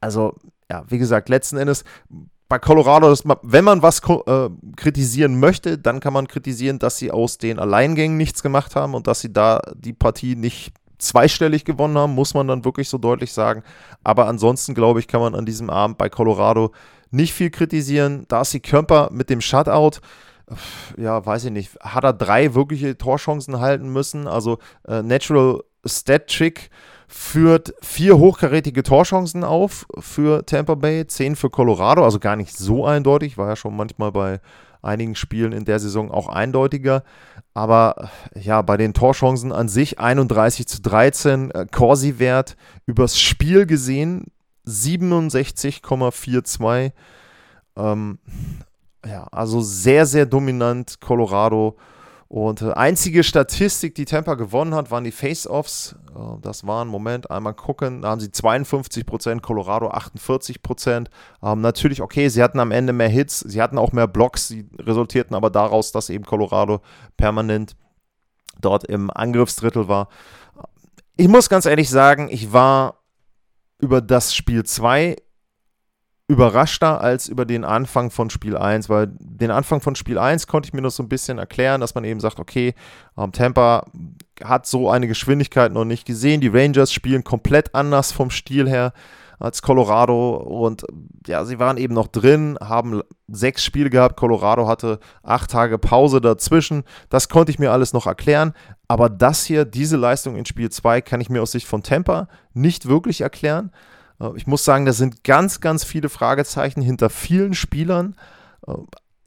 [0.00, 0.34] also
[0.70, 1.84] ja, wie gesagt, letzten Endes
[2.52, 6.98] bei Colorado, dass man, wenn man was äh, kritisieren möchte, dann kann man kritisieren, dass
[6.98, 11.64] sie aus den Alleingängen nichts gemacht haben und dass sie da die Partie nicht zweistellig
[11.64, 13.62] gewonnen haben, muss man dann wirklich so deutlich sagen.
[14.04, 16.72] Aber ansonsten, glaube ich, kann man an diesem Abend bei Colorado
[17.10, 18.26] nicht viel kritisieren.
[18.28, 20.00] Darcy Körper mit dem Shutout,
[20.98, 24.28] ja, weiß ich nicht, hat er drei wirkliche Torchancen halten müssen.
[24.28, 26.68] Also äh, Natural Stat Trick
[27.12, 32.86] führt vier hochkarätige Torchancen auf für Tampa Bay, zehn für Colorado, also gar nicht so
[32.86, 34.40] eindeutig, war ja schon manchmal bei
[34.80, 37.02] einigen Spielen in der Saison auch eindeutiger.
[37.52, 44.28] Aber ja, bei den Torchancen an sich 31 zu 13, äh, Corsi-Wert übers Spiel gesehen
[44.66, 46.92] 67,42.
[47.76, 48.18] Ähm,
[49.04, 51.76] ja, also sehr, sehr dominant Colorado.
[52.32, 55.96] Und äh, einzige Statistik, die Tampa gewonnen hat, waren die Face-Offs.
[56.16, 61.08] Äh, das waren, Moment, einmal gucken, da haben sie 52%, Colorado 48%.
[61.42, 64.66] Ähm, natürlich, okay, sie hatten am Ende mehr Hits, sie hatten auch mehr Blocks, sie
[64.78, 66.80] resultierten aber daraus, dass eben Colorado
[67.18, 67.76] permanent
[68.62, 70.08] dort im Angriffsdrittel war.
[71.18, 73.02] Ich muss ganz ehrlich sagen, ich war
[73.78, 75.16] über das Spiel 2
[76.32, 80.66] überraschter als über den Anfang von Spiel 1, weil den Anfang von Spiel 1 konnte
[80.66, 82.74] ich mir noch so ein bisschen erklären, dass man eben sagt, okay,
[83.18, 83.86] ähm, Tampa
[84.42, 88.92] hat so eine Geschwindigkeit noch nicht gesehen, die Rangers spielen komplett anders vom Stil her
[89.38, 90.84] als Colorado und
[91.26, 96.20] ja, sie waren eben noch drin, haben sechs Spiele gehabt, Colorado hatte acht Tage Pause
[96.20, 98.54] dazwischen, das konnte ich mir alles noch erklären,
[98.88, 102.28] aber das hier, diese Leistung in Spiel 2 kann ich mir aus Sicht von Tampa
[102.54, 103.70] nicht wirklich erklären.
[104.22, 108.16] Äh, ich muss sagen, da sind ganz, ganz viele Fragezeichen hinter vielen Spielern.
[108.66, 108.74] Äh,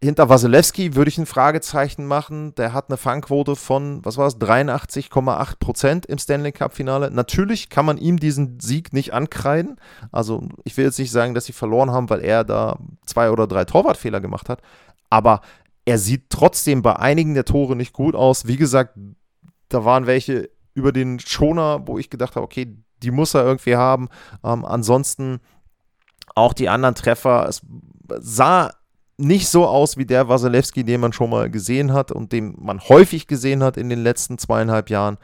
[0.04, 2.54] hinter Wasilewski würde ich ein Fragezeichen machen.
[2.56, 7.10] Der hat eine Fangquote von, was war es, 83,8 Prozent im Stanley Cup-Finale.
[7.12, 9.78] Natürlich kann man ihm diesen Sieg nicht ankreiden.
[10.12, 13.48] Also ich will jetzt nicht sagen, dass sie verloren haben, weil er da zwei oder
[13.48, 14.62] drei Torwartfehler gemacht hat.
[15.10, 15.42] Aber
[15.86, 18.48] er sieht trotzdem bei einigen der Tore nicht gut aus.
[18.48, 18.98] Wie gesagt,
[19.70, 23.76] da waren welche über den Schoner, wo ich gedacht habe, okay, die muss er irgendwie
[23.76, 24.10] haben.
[24.44, 25.40] Ähm, ansonsten
[26.34, 27.62] auch die anderen Treffer, es
[28.20, 28.72] sah
[29.18, 32.82] nicht so aus wie der Wasilewski, den man schon mal gesehen hat und den man
[32.82, 35.18] häufig gesehen hat in den letzten zweieinhalb Jahren.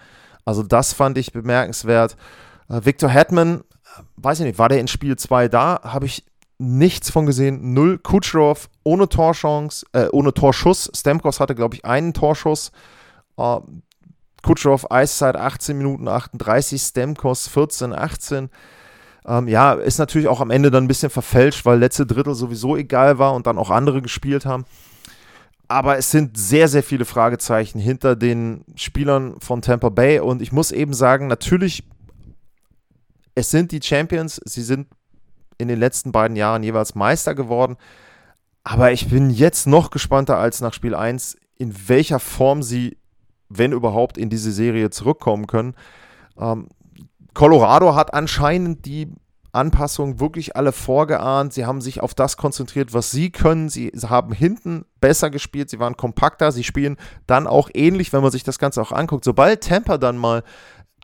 [0.45, 2.15] Also das fand ich bemerkenswert.
[2.69, 3.63] Äh, Victor Hetman,
[4.15, 5.81] weiß ich nicht, war der in Spiel 2 da?
[5.83, 6.23] Habe ich
[6.57, 7.73] nichts von gesehen.
[7.73, 7.97] Null.
[7.97, 10.89] Kucherov ohne Torchance, äh, ohne Torschuss.
[10.95, 12.71] Stamkos hatte, glaube ich, einen Torschuss.
[13.37, 13.57] Äh,
[14.41, 18.49] Kucherov Eiszeit 18 Minuten 38, Stamkos 14, 18.
[19.25, 22.75] Ähm, ja, ist natürlich auch am Ende dann ein bisschen verfälscht, weil letzte Drittel sowieso
[22.75, 24.65] egal war und dann auch andere gespielt haben.
[25.67, 30.19] Aber es sind sehr, sehr viele Fragezeichen hinter den Spielern von Tampa Bay.
[30.19, 31.84] Und ich muss eben sagen, natürlich,
[33.36, 34.41] es sind die Champions.
[34.43, 34.88] Sie sind
[35.58, 37.77] in den letzten beiden Jahren jeweils Meister geworden.
[38.63, 42.97] Aber ich bin jetzt noch gespannter als nach Spiel 1, in welcher Form sie
[43.57, 45.75] wenn überhaupt, in diese Serie zurückkommen können.
[46.39, 46.67] Ähm,
[47.33, 49.13] Colorado hat anscheinend die
[49.53, 51.53] Anpassungen wirklich alle vorgeahnt.
[51.53, 53.69] Sie haben sich auf das konzentriert, was sie können.
[53.69, 58.31] Sie haben hinten besser gespielt, sie waren kompakter, sie spielen dann auch ähnlich, wenn man
[58.31, 59.25] sich das Ganze auch anguckt.
[59.25, 60.43] Sobald Tampa dann mal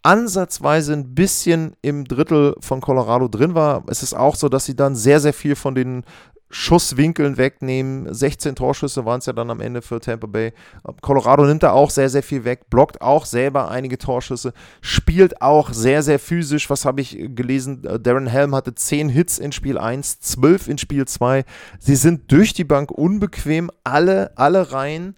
[0.03, 4.75] ansatzweise ein bisschen im Drittel von Colorado drin war, ist es auch so, dass sie
[4.75, 6.03] dann sehr, sehr viel von den
[6.49, 8.13] Schusswinkeln wegnehmen.
[8.13, 10.53] 16 Torschüsse waren es ja dann am Ende für Tampa Bay.
[11.01, 15.73] Colorado nimmt da auch sehr, sehr viel weg, blockt auch selber einige Torschüsse, spielt auch
[15.73, 16.69] sehr, sehr physisch.
[16.69, 17.81] Was habe ich gelesen?
[18.01, 21.43] Darren Helm hatte 10 Hits in Spiel 1, 12 in Spiel 2.
[21.79, 25.15] Sie sind durch die Bank unbequem, alle, alle Reihen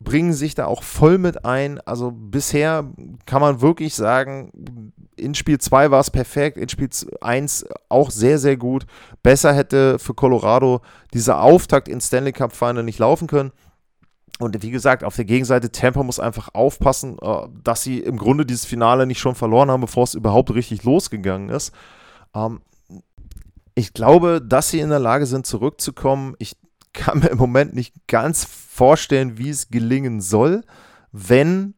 [0.00, 1.80] bringen sich da auch voll mit ein.
[1.80, 2.90] Also bisher
[3.26, 4.92] kann man wirklich sagen,
[5.22, 6.88] in Spiel 2 war es perfekt, in Spiel
[7.20, 8.86] 1 auch sehr, sehr gut.
[9.22, 10.80] Besser hätte für Colorado
[11.14, 13.52] dieser Auftakt ins Stanley Cup Final nicht laufen können.
[14.38, 18.44] Und wie gesagt, auf der Gegenseite, Tampa muss einfach aufpassen, äh, dass sie im Grunde
[18.44, 21.72] dieses Finale nicht schon verloren haben, bevor es überhaupt richtig losgegangen ist.
[22.34, 22.60] Ähm,
[23.74, 26.34] ich glaube, dass sie in der Lage sind, zurückzukommen.
[26.38, 26.56] Ich
[26.92, 30.62] kann mir im Moment nicht ganz vorstellen, wie es gelingen soll,
[31.12, 31.74] wenn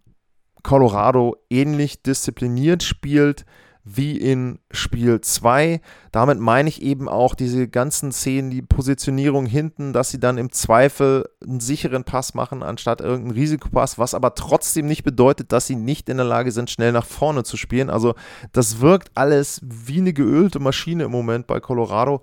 [0.65, 3.45] Colorado ähnlich diszipliniert spielt
[3.85, 5.81] wie in Spiel 2.
[6.11, 10.51] Damit meine ich eben auch diese ganzen Szenen, die Positionierung hinten, dass sie dann im
[10.51, 15.77] Zweifel einen sicheren Pass machen, anstatt irgendeinen Risikopass, was aber trotzdem nicht bedeutet, dass sie
[15.77, 17.91] nicht in der Lage sind, schnell nach vorne zu spielen.
[17.91, 18.15] Also
[18.53, 22.23] das wirkt alles wie eine geölte Maschine im Moment bei Colorado.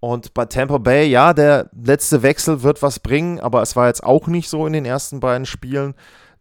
[0.00, 4.02] Und bei Tampa Bay, ja, der letzte Wechsel wird was bringen, aber es war jetzt
[4.02, 5.94] auch nicht so in den ersten beiden Spielen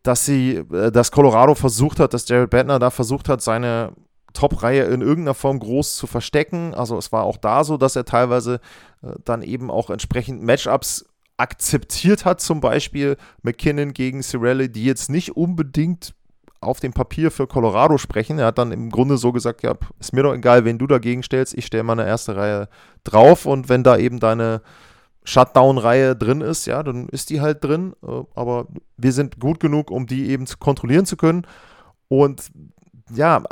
[0.04, 3.94] dass sie, äh, dass Colorado versucht hat, dass Jared Bettner da versucht hat, seine
[4.34, 6.74] Top-Reihe in irgendeiner Form groß zu verstecken.
[6.74, 8.60] Also es war auch da so, dass er teilweise
[9.02, 11.06] äh, dann eben auch entsprechend Matchups
[11.38, 16.14] akzeptiert hat, zum Beispiel McKinnon gegen Cirelli, die jetzt nicht unbedingt
[16.60, 18.38] auf dem Papier für Colorado sprechen.
[18.38, 21.24] Er hat dann im Grunde so gesagt, ja, ist mir doch egal, wen du dagegen
[21.24, 22.70] stellst, ich stelle meine erste Reihe
[23.04, 24.62] drauf und wenn da eben deine
[25.24, 29.92] Shutdown-Reihe drin ist, ja, dann ist die halt drin, äh, aber wir sind gut genug,
[29.92, 31.46] um die eben zu kontrollieren zu können
[32.08, 32.52] und
[33.16, 33.44] ja,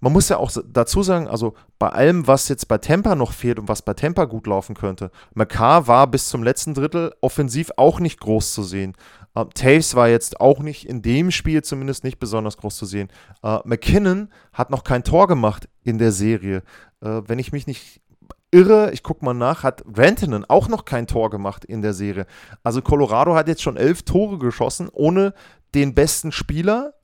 [0.00, 3.58] man muss ja auch dazu sagen, also bei allem, was jetzt bei Tampa noch fehlt
[3.58, 8.00] und was bei Tampa gut laufen könnte, McCarr war bis zum letzten Drittel offensiv auch
[8.00, 8.94] nicht groß zu sehen.
[9.34, 13.08] Uh, Taves war jetzt auch nicht in dem Spiel zumindest nicht besonders groß zu sehen.
[13.42, 16.62] Uh, McKinnon hat noch kein Tor gemacht in der Serie.
[17.02, 18.02] Uh, wenn ich mich nicht
[18.52, 22.26] irre, ich gucke mal nach, hat Rantanen auch noch kein Tor gemacht in der Serie.
[22.62, 25.34] Also Colorado hat jetzt schon elf Tore geschossen, ohne
[25.74, 26.94] den besten Spieler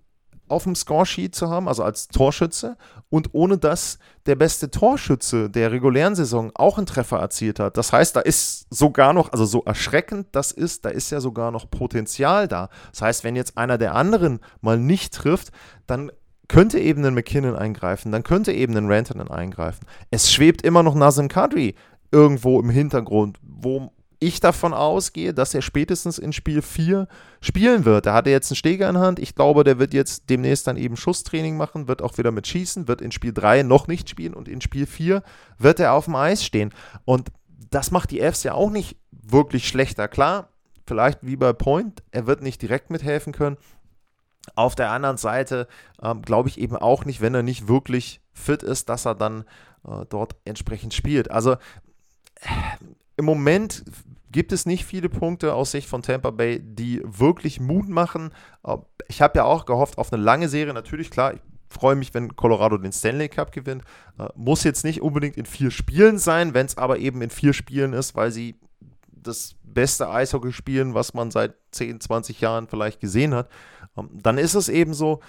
[0.49, 2.77] auf dem Scoresheet zu haben, also als Torschütze,
[3.11, 7.77] und ohne dass der beste Torschütze der regulären Saison auch einen Treffer erzielt hat.
[7.77, 11.51] Das heißt, da ist sogar noch, also so erschreckend das ist, da ist ja sogar
[11.51, 12.69] noch Potenzial da.
[12.93, 15.51] Das heißt, wenn jetzt einer der anderen mal nicht trifft,
[15.87, 16.11] dann
[16.49, 19.87] könnte eben ein McKinnon eingreifen, dann könnte eben ein Rantanen eingreifen.
[20.11, 21.75] Es schwebt immer noch Nazem Kadri
[22.11, 27.07] irgendwo im Hintergrund, wo ich davon ausgehe, dass er spätestens in Spiel 4
[27.41, 28.07] spielen wird.
[28.07, 29.19] Da hat er jetzt einen Steger in Hand.
[29.19, 32.89] Ich glaube, der wird jetzt demnächst dann eben Schusstraining machen, wird auch wieder mit Schießen,
[32.89, 35.23] wird in Spiel 3 noch nicht spielen und in Spiel 4
[35.59, 36.73] wird er auf dem Eis stehen.
[37.05, 37.29] Und
[37.71, 40.09] das macht die Fs ja auch nicht wirklich schlechter.
[40.09, 40.49] Klar,
[40.87, 43.57] vielleicht wie bei Point, er wird nicht direkt mithelfen können.
[44.55, 45.69] Auf der anderen Seite
[46.03, 49.45] ähm, glaube ich eben auch nicht, wenn er nicht wirklich fit ist, dass er dann
[49.87, 51.31] äh, dort entsprechend spielt.
[51.31, 51.57] Also
[53.17, 53.85] im Moment
[54.31, 58.31] gibt es nicht viele Punkte aus Sicht von Tampa Bay, die wirklich Mut machen.
[59.09, 60.73] Ich habe ja auch gehofft auf eine lange Serie.
[60.73, 63.83] Natürlich, klar, ich freue mich, wenn Colorado den Stanley Cup gewinnt.
[64.19, 67.53] Äh, muss jetzt nicht unbedingt in vier Spielen sein, wenn es aber eben in vier
[67.53, 68.57] Spielen ist, weil sie
[69.22, 73.48] das beste Eishockey spielen, was man seit 10, 20 Jahren vielleicht gesehen hat.
[73.96, 75.20] Ähm, dann ist es eben so,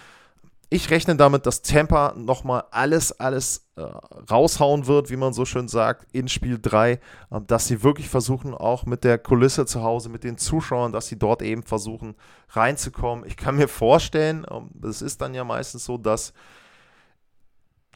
[0.71, 3.81] ich rechne damit, dass Tampa nochmal alles, alles äh,
[4.29, 6.99] raushauen wird, wie man so schön sagt, in Spiel 3, äh,
[7.47, 11.17] dass sie wirklich versuchen, auch mit der Kulisse zu Hause, mit den Zuschauern, dass sie
[11.17, 12.15] dort eben versuchen
[12.49, 13.25] reinzukommen.
[13.25, 14.45] Ich kann mir vorstellen,
[14.83, 16.33] es ähm, ist dann ja meistens so, dass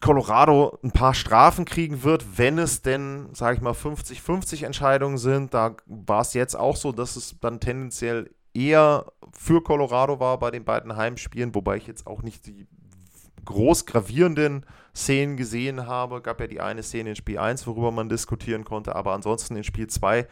[0.04, 5.54] Colorado ein paar Strafen kriegen wird, wenn es denn, sage ich mal, 50-50 Entscheidungen sind.
[5.54, 10.52] Da war es jetzt auch so, dass es dann tendenziell eher für Colorado war bei
[10.52, 12.68] den beiden Heimspielen, wobei ich jetzt auch nicht die
[13.46, 16.22] groß gravierenden Szenen gesehen habe.
[16.22, 19.64] Gab ja die eine Szene in Spiel 1, worüber man diskutieren konnte, aber ansonsten in
[19.64, 20.28] Spiel 2,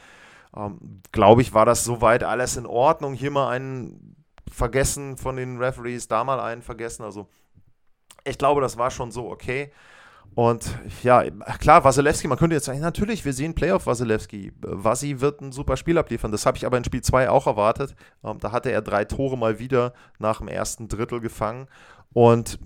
[0.54, 3.14] ähm, glaube ich, war das soweit alles in Ordnung.
[3.14, 4.18] Hier mal einen
[4.52, 7.04] vergessen von den Referees, da mal einen vergessen.
[7.04, 7.30] Also
[8.24, 9.72] ich glaube, das war schon so okay.
[10.34, 11.24] Und ja,
[11.60, 14.54] klar, Wasilewski, man könnte jetzt sagen, natürlich, wir sehen Playoff Wasilewski.
[14.62, 16.32] Wasi wird ein super Spiel abliefern.
[16.32, 17.96] Das habe ich aber in Spiel 2 auch erwartet.
[18.24, 21.68] Ähm, da hatte er drei Tore mal wieder nach dem ersten Drittel gefangen.
[22.14, 22.60] Und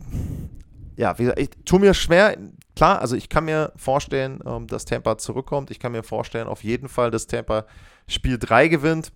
[0.95, 2.37] ja, wie gesagt, ich tue mir schwer.
[2.75, 5.71] Klar, also ich kann mir vorstellen, ähm, dass Tampa zurückkommt.
[5.71, 7.65] Ich kann mir vorstellen, auf jeden Fall, dass Tampa
[8.07, 9.11] Spiel 3 gewinnt.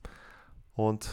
[0.74, 1.10] Und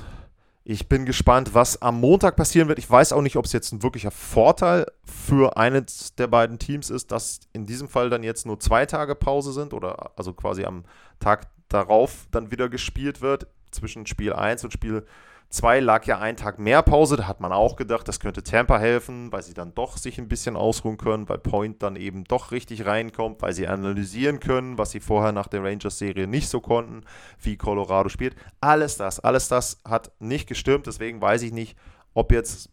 [0.68, 2.81] ich bin gespannt, was am Montag passieren wird.
[2.81, 6.90] Ich weiß auch nicht, ob es jetzt ein wirklicher Vorteil für eines der beiden Teams
[6.90, 10.64] ist, dass in diesem Fall dann jetzt nur zwei Tage Pause sind oder also quasi
[10.64, 10.85] am
[11.20, 15.09] Tag darauf dann wieder gespielt wird zwischen Spiel 1 und Spiel 2.
[15.51, 17.17] 2 lag ja ein Tag mehr Pause.
[17.17, 20.29] Da hat man auch gedacht, das könnte Tampa helfen, weil sie dann doch sich ein
[20.29, 24.91] bisschen ausruhen können, weil Point dann eben doch richtig reinkommt, weil sie analysieren können, was
[24.91, 27.03] sie vorher nach der Rangers-Serie nicht so konnten,
[27.41, 28.35] wie Colorado spielt.
[28.61, 30.87] Alles das, alles das hat nicht gestimmt.
[30.87, 31.77] Deswegen weiß ich nicht,
[32.13, 32.71] ob jetzt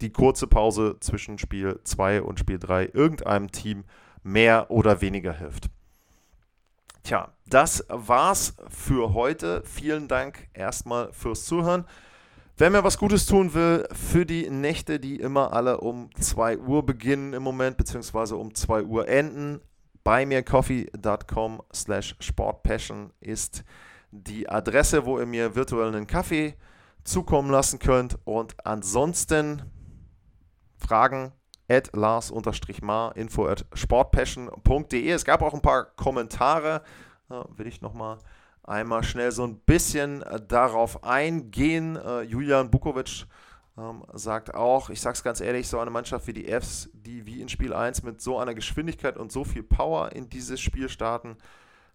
[0.00, 3.84] die kurze Pause zwischen Spiel 2 und Spiel 3 irgendeinem Team
[4.22, 5.70] mehr oder weniger hilft.
[7.04, 9.62] Tja, das war's für heute.
[9.66, 11.84] Vielen Dank erstmal fürs Zuhören.
[12.56, 16.86] Wer mir was Gutes tun will für die Nächte, die immer alle um 2 Uhr
[16.86, 19.60] beginnen im Moment, beziehungsweise um 2 Uhr enden,
[20.02, 23.64] bei mir coffee.com slash sportpassion ist
[24.10, 26.54] die Adresse, wo ihr mir virtuell einen Kaffee
[27.02, 28.16] zukommen lassen könnt.
[28.24, 29.60] Und ansonsten
[30.78, 31.32] Fragen
[31.68, 35.10] at lars-mar, info at sportpassion.de.
[35.10, 36.82] Es gab auch ein paar Kommentare,
[37.56, 38.18] will ich nochmal
[38.64, 41.96] einmal schnell so ein bisschen äh, darauf eingehen.
[41.96, 43.26] Äh, Julian Bukovic
[43.76, 47.26] ähm, sagt auch, ich sage es ganz ehrlich, so eine Mannschaft wie die Fs, die
[47.26, 50.88] wie in Spiel 1 mit so einer Geschwindigkeit und so viel Power in dieses Spiel
[50.88, 51.36] starten,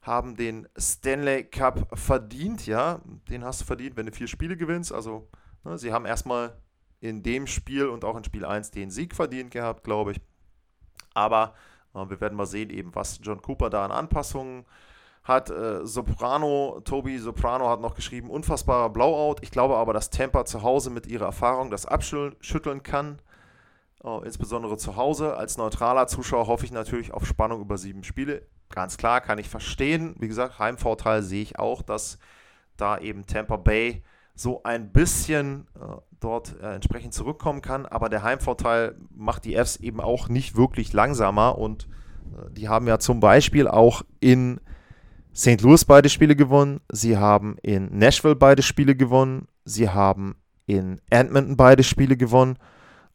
[0.02, 3.02] haben den Stanley Cup verdient, ja.
[3.30, 4.94] Den hast du verdient, wenn du vier Spiele gewinnst.
[4.94, 5.28] Also,
[5.64, 6.56] ne, sie haben erstmal
[7.02, 10.22] in dem Spiel und auch in Spiel 1 den Sieg verdient gehabt, glaube ich.
[11.14, 11.54] Aber
[11.94, 14.66] äh, wir werden mal sehen, eben, was John Cooper da an Anpassungen
[15.24, 15.50] hat.
[15.50, 19.38] Äh, Soprano, Tobi Soprano hat noch geschrieben, unfassbarer Blowout.
[19.42, 23.22] Ich glaube aber, dass Tampa zu Hause mit ihrer Erfahrung das abschütteln kann.
[24.02, 25.36] Uh, insbesondere zu Hause.
[25.36, 28.44] Als neutraler Zuschauer hoffe ich natürlich auf Spannung über sieben Spiele.
[28.70, 30.16] Ganz klar, kann ich verstehen.
[30.20, 32.18] Wie gesagt, Heimvorteil sehe ich auch, dass
[32.78, 34.02] da eben Tampa Bay
[34.36, 37.86] so ein bisschen uh, dort uh, entsprechend zurückkommen kann.
[37.86, 41.58] Aber der Heimvorteil macht die Fs eben auch nicht wirklich langsamer.
[41.58, 41.88] Und
[42.52, 44.60] die haben ja zum Beispiel auch in
[45.36, 45.62] St.
[45.62, 46.82] Louis beide Spiele gewonnen.
[46.92, 49.48] Sie haben in Nashville beide Spiele gewonnen.
[49.66, 52.58] Sie haben in Edmonton beide Spiele gewonnen.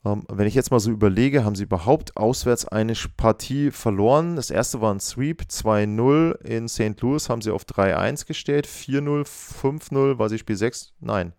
[0.05, 4.37] Ähm, wenn ich jetzt mal so überlege, haben sie überhaupt auswärts eine Partie verloren?
[4.37, 7.01] Das erste war ein Sweep, 2-0 in St.
[7.01, 10.93] Louis haben sie auf 3-1 gestellt, 4-0, 5-0, war sie Spiel 6?
[11.01, 11.33] Nein.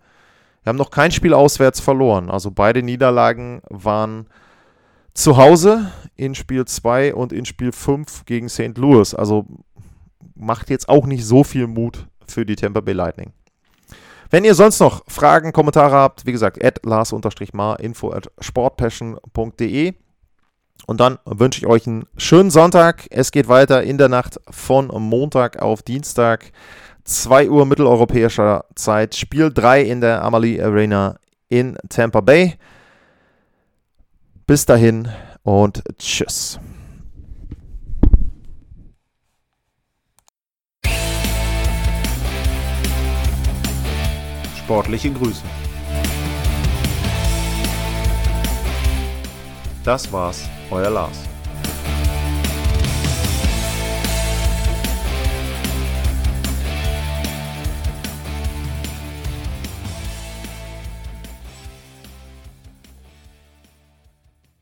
[0.66, 2.32] Wir haben noch kein Spiel auswärts verloren.
[2.32, 4.26] Also beide Niederlagen waren
[5.14, 8.76] zu Hause in Spiel 2 und in Spiel 5 gegen St.
[8.76, 9.14] Louis.
[9.14, 9.46] Also
[10.34, 13.32] macht jetzt auch nicht so viel Mut für die Tampa Bay Lightning.
[14.32, 19.94] Wenn ihr sonst noch Fragen, Kommentare habt, wie gesagt, at lars-mar, info at sportpassion.de.
[20.88, 23.06] Und dann wünsche ich euch einen schönen Sonntag.
[23.12, 26.52] Es geht weiter in der Nacht von Montag auf Dienstag.
[27.06, 29.16] 2 Uhr mitteleuropäischer Zeit.
[29.16, 32.56] Spiel 3 in der Amalie Arena in Tampa Bay.
[34.48, 35.08] Bis dahin
[35.44, 36.60] und tschüss.
[44.58, 45.44] Sportliche Grüße.
[49.84, 51.35] Das war's, euer Lars.